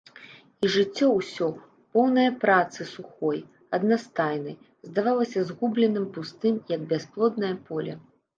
І 0.63 0.69
жыццё 0.75 1.07
ўсё, 1.17 1.49
поўнае 1.97 2.25
працы 2.43 2.87
сухой, 2.93 3.37
аднастайнай, 3.79 4.57
здавалася 4.89 5.45
згубленым, 5.51 6.09
пустым, 6.17 6.55
як 6.75 6.81
бясплоднае 6.97 7.53
поле. 7.71 7.93